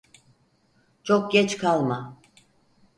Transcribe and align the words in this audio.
Çok 1.03 1.31
geç 1.31 1.57
kalma. 1.57 2.19